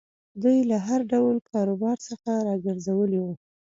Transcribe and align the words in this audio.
دوی 0.41 0.57
له 0.69 0.77
هر 0.87 1.01
ډول 1.11 1.35
کاروبار 1.51 1.97
څخه 2.07 2.31
را 2.47 2.55
ګرځولي 2.65 3.19
وو. 3.21 3.33